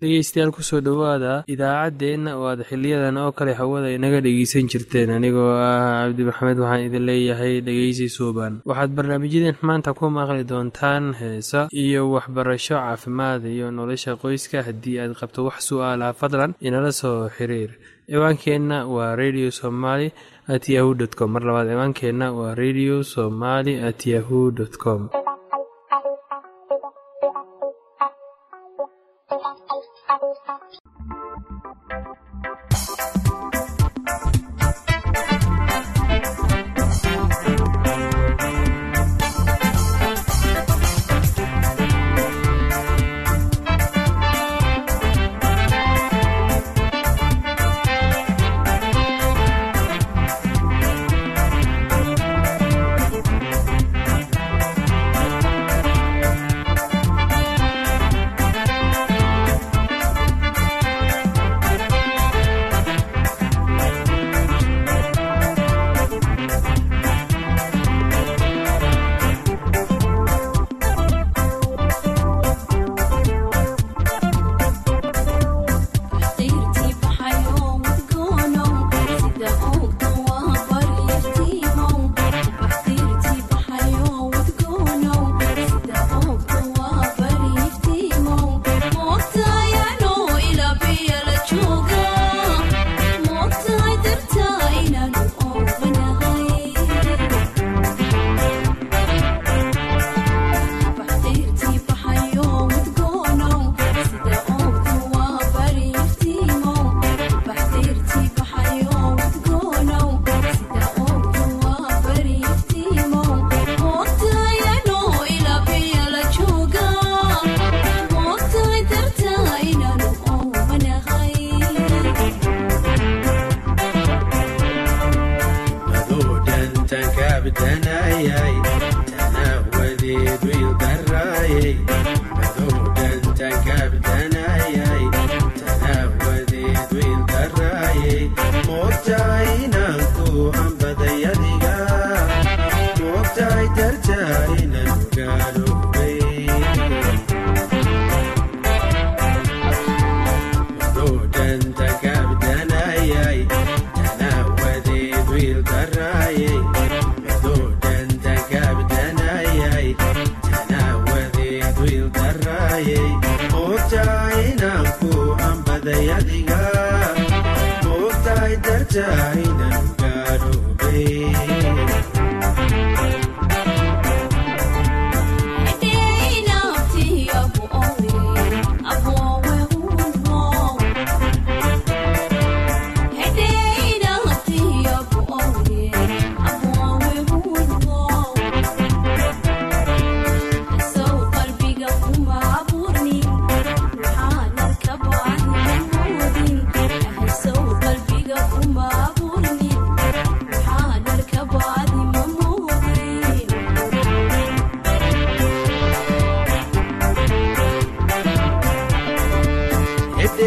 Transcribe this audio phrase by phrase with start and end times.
[0.00, 5.10] dhegeystayaal ku soo dhowaada idaacaddeenna oo aad xiliyadan oo kale hawada inaga dhegeysan jirteen.
[5.16, 8.52] Anigoo ah cabdi maxamed waxaan idin leeyahay dhegeysi suuban.
[8.70, 15.12] Waxaad barnaamijyadeen maanta ku maqli doontaan heesa iyo waxbarasho caafimaad iyo nolosha qoyska haddii aad
[15.20, 17.70] qabto wax su'aalaha fadlan inala soo xiriir.
[18.10, 20.08] Ciwaankeenna waa radio somaly
[20.54, 21.28] at yahu t com.
[21.34, 25.02] Mar labaad ciwaankeenna waa radio somaly at yahu dt com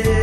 [0.01, 0.22] day.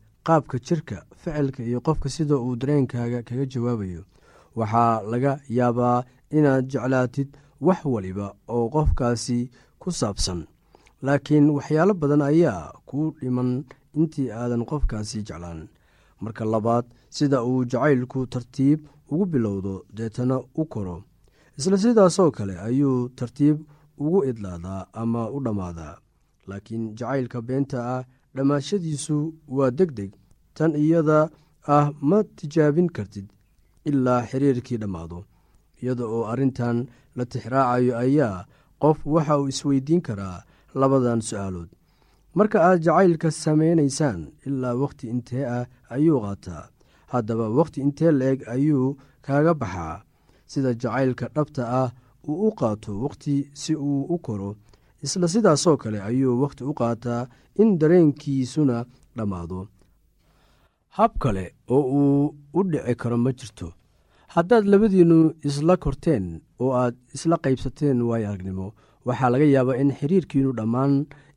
[0.27, 4.03] qaabka jirka ficilka iyo qofka sida uu dareenkaaga kaga jawaabayo.
[4.55, 6.03] Waxaa laga yaabaa
[6.37, 7.29] inaad jeclaatid
[7.61, 9.49] wax waliba oo qofkaasi
[9.79, 10.45] ku saabsan.
[11.01, 13.63] Laakiin waxyaalo badan ayaa kuu dhiman
[13.99, 15.67] intii aadan qofkaasi jeclaan.
[16.21, 18.79] Marka labaad sida uu jacaylku tartiib
[19.11, 21.03] ugu bilowdo deetana u koro.
[21.57, 23.57] Isla sidaasoo kale ayuu tartiib
[23.97, 25.95] ugu idlaadaa ama u dhammaadaa
[26.47, 28.03] laakiin jacaylka beenta ah
[28.35, 29.17] dhammaashadiisu
[29.57, 30.11] waa deg deg
[30.57, 31.19] tan iyada
[31.75, 33.27] ah ma tijaabin kartid
[33.89, 35.19] ilaa xiriirkii dhammaado
[35.81, 36.77] iyada oo arrintan
[37.17, 38.45] la tixraacayo ayaa
[38.81, 40.37] qof waxa uu isweydiin karaa
[40.81, 41.69] labadan su'aalood.
[42.37, 46.63] Marka aad jacaylka samaynaysaan ilaa wakhti intee ah ayuu qaataa
[47.13, 48.87] haddaba wakhti intee la-eg ayuu
[49.25, 50.03] kaaga baxaa.
[50.51, 51.89] Sida jacaylka dhabta ah
[52.27, 54.49] uu u qaato wakhti si uu u koro
[55.05, 57.21] isla sidaasoo kale ayuu wakhti u qaataa
[57.61, 58.77] in dareenkiisuna
[59.17, 59.59] dhammaado
[60.97, 63.67] hab kale oo uu u dhici karo ma jirto.
[64.35, 65.17] Haddaad labadiinnu
[65.49, 66.25] isla korteen
[66.63, 68.67] oo aad isla qaybsateen waayo aragnimo.
[69.07, 70.93] Waxaa laga yaabaa in xiriirkiinu dhammaan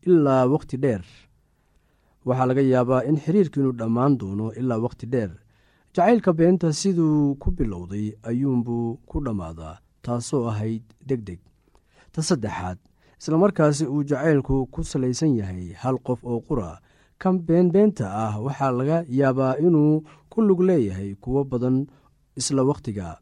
[0.08, 1.02] ilaa wakhti dheer.
[2.26, 5.30] Waxaa laga yaabaa in xiriirkiinu dhammaan doono ilaa wakhti dheer.
[5.94, 11.40] Jacaylka beenta siduu ku bilowday ayuunbuu ku dhammaadaa taasoo ahayd deg deg
[12.12, 12.78] ta saddexaad
[13.24, 16.76] islamarkaasi uu jacaylku ku salaysan yahay hal qof oo qura.
[17.18, 21.76] Kan beenbeenta ah waxaa laga yaabaa inuu ku lug leeyahay kuwo badan
[22.36, 23.16] isla wakhtiga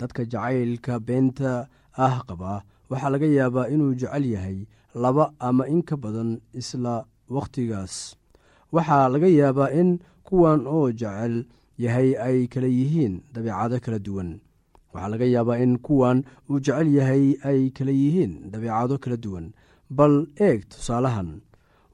[0.00, 1.68] dadka jacaylka beenta
[2.04, 4.58] ah qaba waxaa laga yaabaa inuu jecel yahay
[5.02, 7.04] laba ama in ka badan isla
[7.36, 8.16] wakhtigaas
[8.72, 9.90] waxaa laga yaabaa in
[10.24, 11.44] kuwan oo jecel
[11.84, 14.30] yahay ay kala yihiin dabeecado kala duwan
[14.92, 16.18] waxaa laga yaabaa in kuwan
[16.50, 19.46] uu jecel yahay ay kala yihiin dabeecado kala duwan.
[19.96, 20.14] Bal
[20.46, 21.30] eeg tusaalahan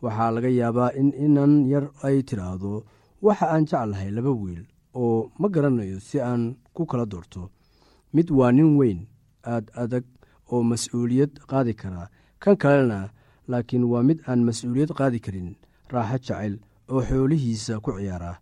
[0.03, 2.73] waxaa laga yaabaa in inan yar ay tidhaahdo
[3.27, 4.63] waxa aan jeclahay laba wiil
[4.95, 6.43] oo ma garanayo si aan
[6.75, 7.51] ku kala doorto.
[8.15, 9.01] Mid waa nin weyn
[9.53, 10.05] aad adag
[10.53, 12.09] oo mas'uuliyad qaadi kara.
[12.43, 13.11] Kan kalena
[13.51, 15.49] laakiin waa mid aan mas'uuliyad qaadi karin.
[15.93, 16.55] Raaxo jecel
[16.93, 18.33] oo xoolihiisa ku ciyaara.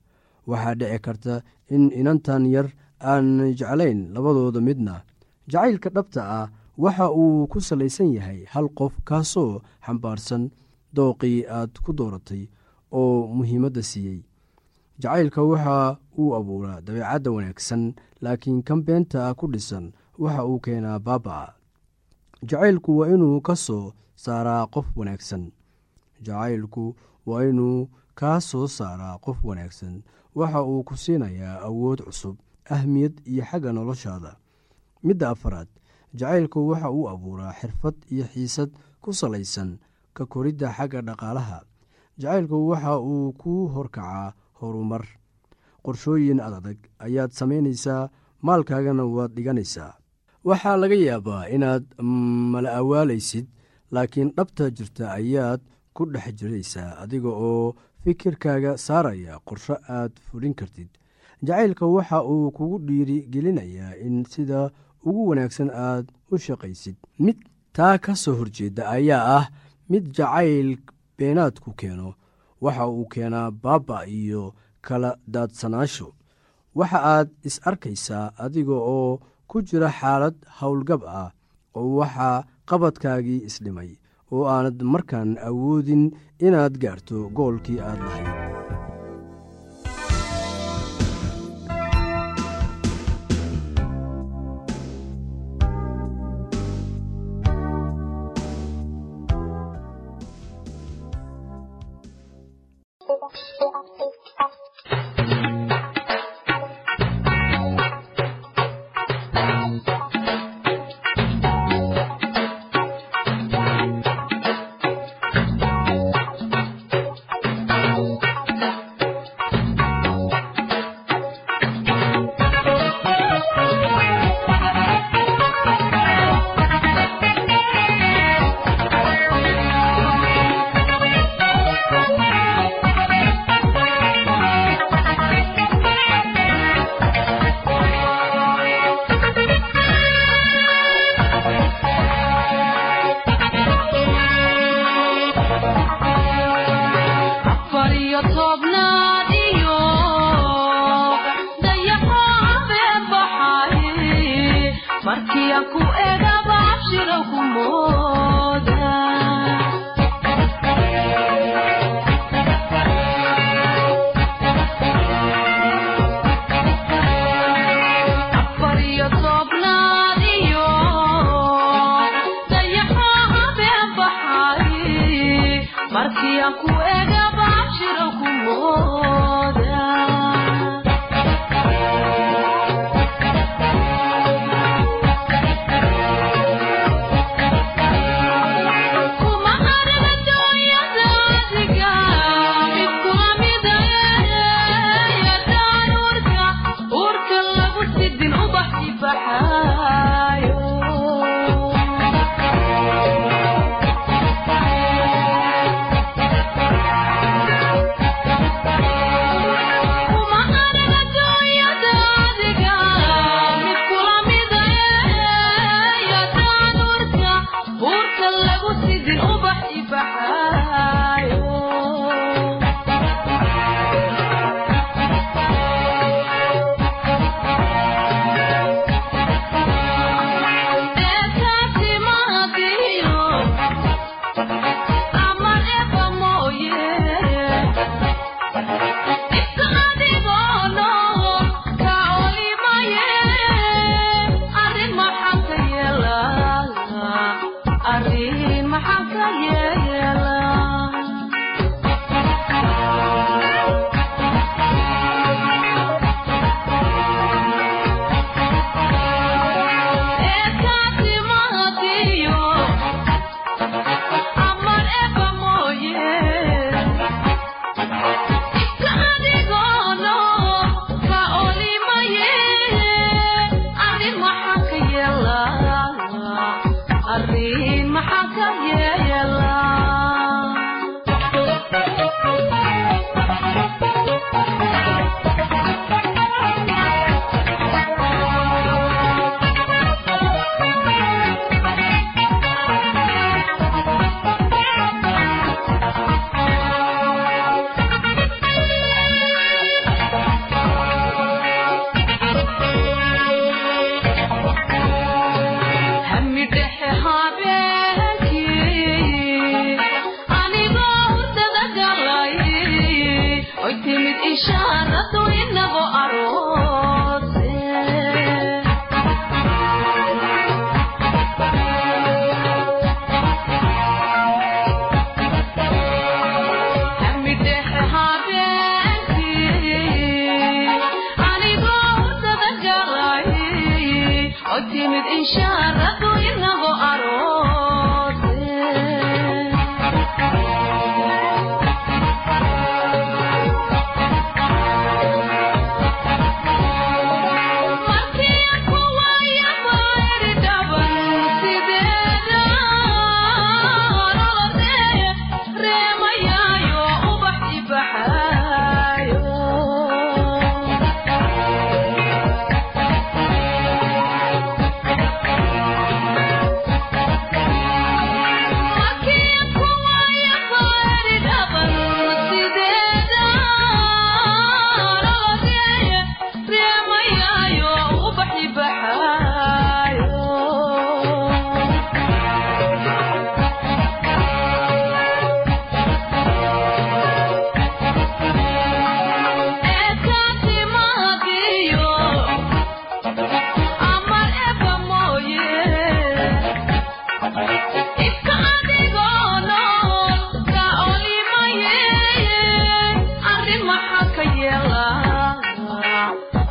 [0.47, 1.35] Waxaa dhici karta
[1.75, 2.69] in inantan yar
[3.01, 5.03] aan jeclayn labadooda midna.
[5.49, 6.47] Jacaylka dhabta ah
[6.79, 10.51] waxa uu ku salaysan yahay hal qof kaasoo xambaarsan
[10.97, 12.43] dooqii aad ku dooratay
[12.93, 14.21] oo muhiimadda siiyey.
[15.03, 17.83] Jacaylka waxa uu abuuraa dabeecadda wanaagsan
[18.25, 21.55] laakiin kan beenta ku dhisan waxa uu keenaa baaba'a
[22.49, 23.93] jacaylku waa inuu ka soo
[24.25, 25.53] saaraa qof wanaagsan.
[26.27, 30.03] Jacaylku waa inuu kaa soo saaraa qof wanaagsan
[30.35, 32.37] waxa uu ku siinayaa awood cusub
[32.71, 34.37] ahmiyad iyo xagga noloshaada.
[35.03, 35.69] Midda afaraad
[36.15, 38.71] jacaylku waxa uu abuuraa xirfad iyo xiisad
[39.03, 39.79] ku salaysan
[40.17, 41.59] ka koridda xagga dhaqaalaha.
[42.19, 45.05] Jacaylku waxa uu ku horkacaa horumar.
[45.85, 48.11] Qorshooyin adadag ayaad samaynaysaa
[48.43, 49.93] maalkaagana waad dhiganaysaa.
[50.45, 51.85] Waxaa laga yaabaa inaad
[52.53, 53.47] mala awaalaysid
[53.95, 55.61] laakiin dhabta jirta ayaad
[55.95, 60.89] ku dhex jiraysaa adiga oo fikirkaaga saaraya qorsho aad fulin kartid
[61.43, 64.71] jacaylka waxa uu kugu dhiiri gelinayaa in sida
[65.07, 66.97] ugu wanaagsan aad u shaqaysid.
[67.19, 67.37] Mid
[67.77, 69.47] taa ka soo horjeeda ayaa ah
[69.91, 70.69] mid jacayl
[71.19, 72.15] beenaadku keeno.
[72.65, 74.55] Waxa uu keenaa baaba iyo
[74.87, 76.09] kala daadsanaasho.
[76.79, 81.31] Waxa aad is arkaysaa adiga oo ku jira xaalad howlgab ah
[81.79, 83.91] oo waxaa qabadkaagii isdhimay
[84.33, 86.05] oo aanad markaan awoodin
[86.47, 88.46] inaad gaarto goolkii aad lahayd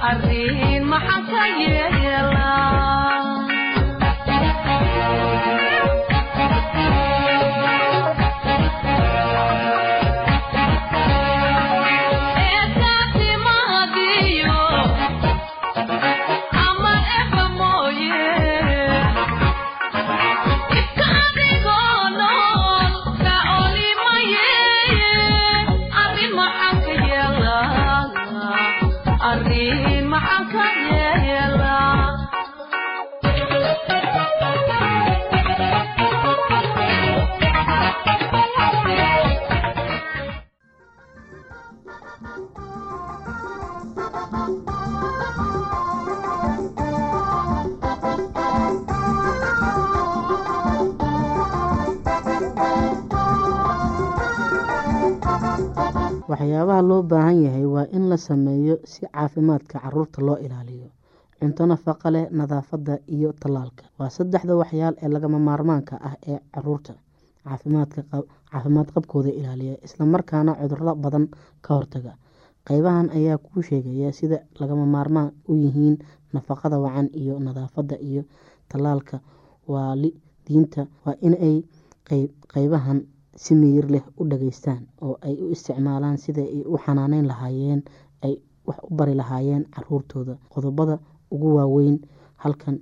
[0.09, 1.94] arrin maxaa ka yeelay
[56.29, 60.89] waxyaabaha loo baahan yahay waa in la sameeyo si caafimaadka carruurta loo ilaaliyo.
[61.39, 63.83] Cunto nafaqa leh nadaafadda iyo tallaalka.
[63.99, 66.93] Waa saddexda waxyaal ee lagama maarmaanka ah ee carruurta
[67.45, 71.25] caafimaad qabkooda ilaaliya islamarkaana cuduro badan
[71.61, 72.13] ka hortaga.
[72.67, 75.97] Qeybahan ayaa kuu sheegaya sida lagama maarmaan u yihiin
[76.33, 78.23] nafaqada wacan iyo nadaafadda iyo
[78.69, 79.19] tallaalka.
[79.67, 81.55] Waalidiinta waa inay
[82.53, 82.99] qeybahan
[83.35, 87.81] si miyir leh u dhageystaan oo ay u isticmaalaan sida ay u xanaaneyn lahaayeen
[88.25, 88.33] ay
[88.67, 90.37] wax u bari lahaayeen caruurtooda.
[90.53, 90.99] Qodobada
[91.31, 91.97] ugu waaweyn
[92.43, 92.77] halkan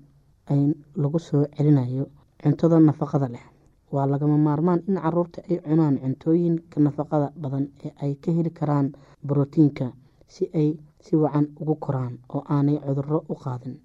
[0.96, 2.06] lagu soo celinayo
[2.44, 3.46] cuntada nafaqada leh.
[3.94, 8.88] Waa lagama maarmaan in carruurta ay cunaan cuntooyinka nafaqada badan ee ay ka heli karaan
[9.28, 9.92] borotiinka
[10.28, 13.76] si ay si wacan ugu koraan oo aanay cuduro u qaadin.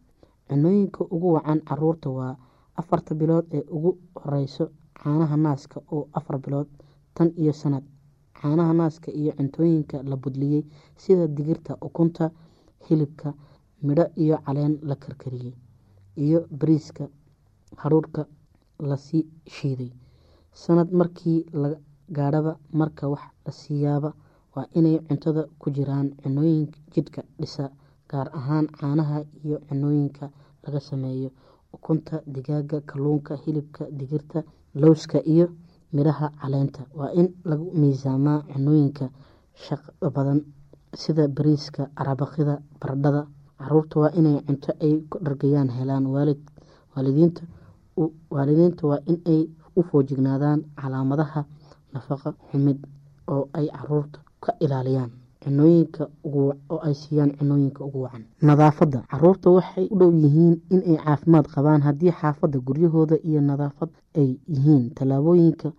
[0.49, 2.37] Cunooyinka ugu wacan carruurta waa
[2.81, 4.65] afarta bilood ee ugu horeyso
[5.03, 6.69] caanaha naaska oo afar bilood
[7.15, 7.85] tan iyo sanad
[8.41, 10.63] caanaha naaska iyo cuntooyinka la budliyey
[11.03, 12.31] sida digirta ukunta
[12.87, 13.35] hilibka
[13.87, 15.55] midho iyo caleen la karkariyey
[16.25, 17.05] iyo bariiska
[17.77, 18.27] haruurka
[18.89, 19.91] la sii shiiday.
[20.53, 21.47] Sanad markii
[22.17, 24.11] gaadhaba marka wax la siiyaaba
[24.55, 27.71] waa inay cuntada ku jiraan cunooyinka jidhka dhisa
[28.11, 30.31] gaar ahaan caanaha iyo cunooyinka
[30.63, 31.31] laga sameeyo.
[31.73, 34.43] Ukunta digaaga kalluunka hilibka digirta
[34.75, 35.47] lowska iyo
[35.93, 36.83] midhaha caleenta.
[36.95, 39.11] Waa in lagu miisaamaa cunooyinka
[39.55, 40.41] shaqo badan
[40.95, 43.27] sida bariiska arabaqida baradhada.
[43.59, 46.07] Caruurta waa inay cunto ay ku dhargayaan helaan
[48.31, 51.45] waalidiinta waa inay u foojignaadaan calaamadaha
[51.93, 52.79] nafaqa xumid
[53.27, 55.11] oo ay carruurta ka ilaaliyaan
[55.43, 58.25] cunooyinka oo ay siiyaan cunooyinka ugu wacan.
[58.43, 59.05] Nadaafadda.
[59.11, 64.91] Caruurta waxay u dhow yihiin inay caafimaad qabaan haddii xaafadda guryahooda iyo nadaafad ay yihiin.
[64.95, 65.73] Tallaabooyinka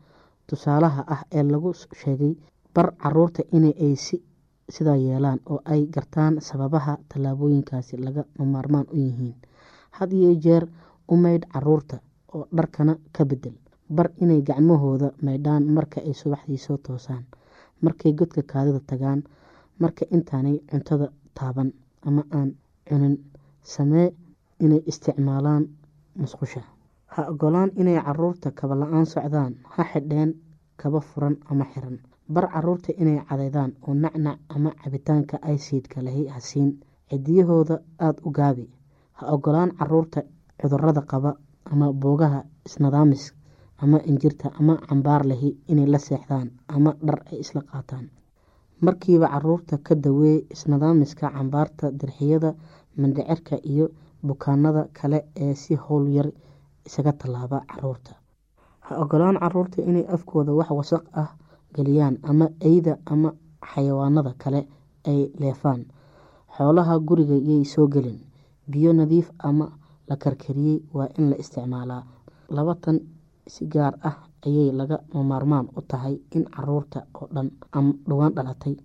[0.48, 2.34] tusaalaha ah ee lagu sheegay
[2.76, 3.96] bar carruurta in ay
[4.76, 9.36] sidaa yeelaan oo ay gartaan sababaha tallaabooyinkaasi laga maarmaan u yihiin.
[9.92, 10.68] Had iyo jeer
[11.12, 12.00] u maydh carruurta
[12.34, 13.54] oo dharkana ka bedel
[13.90, 17.24] bar inay gacmahooda maydhaan marka ay subaxdii soo toosaan
[17.82, 19.24] markay godka kaadida tagaan
[19.80, 21.70] marka intaanay cuntada taaban
[22.08, 22.50] ama aan
[22.88, 23.16] cunin
[23.74, 24.08] samee
[24.60, 25.64] inay isticmaalaan
[26.22, 26.62] musqusha.
[27.14, 30.32] Ha ogolaan inay carruurta kaba la'aan socdaan ha xidheen
[30.82, 31.98] kaba furan ama xiran.
[32.34, 38.66] Bar carruurta inay cadeydaan oo nacnac ama cabitaanka aysiidka lahi hasiin cidiyahooda aada u gaabi.
[39.18, 40.22] Ha ogolaan carruurta
[40.62, 41.32] cudurrada qaba
[41.72, 43.34] ama boogaha isnadaamis
[43.82, 48.06] ama injirta ama cambaar lahi inay la seexdaan ama dhar ay isla qaataan
[48.82, 52.54] markiiba carruurta ka daweey isnadaamiska cambaarta dirxiyada
[52.98, 53.90] mandhicirka iyo
[54.24, 56.28] bukaanada kale ee si howl yar
[56.88, 58.12] isaga tallaaba carruurta
[58.86, 61.30] ha ogolaan carruurta inay afkooda wax wasaq ah
[61.76, 63.30] geliyaan ama eyda ama
[63.72, 64.68] xayawaanada kale
[65.06, 65.86] ay leefaan.
[66.58, 68.20] Xoolaha guriga yay soo gelin.
[68.72, 69.66] Biyo nadiif ama
[70.08, 72.04] la karkariyey waa in la isticmaalaa.
[72.50, 73.00] Labatan
[73.48, 74.98] si gaar ah ayay laga
[75.30, 77.48] maarmaan u tahay in carruurta oo dhan
[78.08, 78.76] dhowaan dhalatay.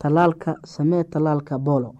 [0.00, 1.90] Tallaalka samee tallaalka boolo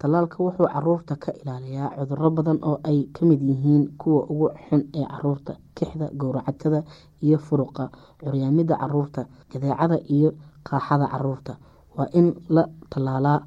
[0.00, 4.82] tallaalka wuxuu carruurta ka ilaaliyaa cuduro badan oo ay ka mid yihiin kuwa ugu xun
[4.98, 6.80] ee carruurta kixda gowracatada
[7.22, 7.84] iyo furuqa
[8.20, 9.20] curyaamida carruurta
[9.52, 10.30] jadeecada iyo
[10.68, 11.52] qaaxada carruurta.
[11.96, 13.38] Waa in la tallaalaa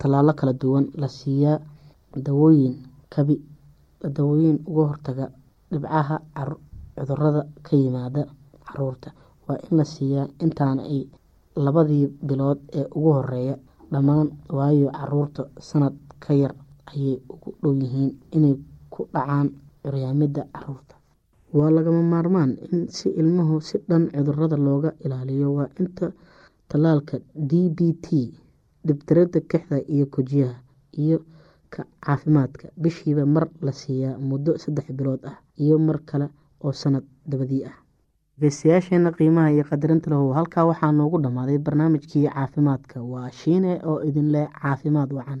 [0.00, 1.58] tallaalo kala duwan la siiyaa
[2.26, 2.74] dawooyin
[3.14, 3.34] kabi
[4.16, 5.26] dawooyin uga hortaga
[5.70, 6.16] dhibcaha
[6.96, 8.22] cudurrada ka yimaada
[8.68, 9.08] carruurta
[9.46, 11.00] waa in la siiyaa intaana ay
[11.64, 13.56] labadii bilood ee ugu horreeya
[13.92, 16.54] dhammaan waayo carruurta sanad ka yar
[16.92, 18.54] ayay ugu dhow yihiin inay
[18.92, 19.48] ku dhacaan
[19.82, 20.94] curyaamida carruurta
[21.56, 25.48] waa lagama maarmaan in si ilmuhu si dhan cudurrada looga ilaaliyo.
[25.58, 26.06] Waa inta
[26.68, 28.06] tallaalka d b t
[28.86, 30.58] dhibtirada kixda iyo kojiyaha
[31.04, 31.18] iyo
[31.72, 32.66] ka caafimaadka.
[32.82, 36.26] Bishiiba mar la siiyaa muddo saddex bilood ah iyo mar kale
[36.64, 37.76] oo sanad dabadii ah
[38.40, 40.28] dhegeystayaasheena qiimaha iyo qadarinta lahu.
[40.38, 43.02] Halkaa waxaa noogu dhammaaday barnaamijkii caafimaadka.
[43.12, 45.40] Waa shiine oo idin leh caafimaad wacan